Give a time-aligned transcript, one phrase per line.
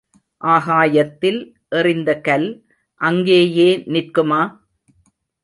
[0.41, 1.37] ஆகாயத்தில்
[1.71, 2.47] எறிந்த கல்
[3.01, 4.41] அங்கேயே நிற்குமா?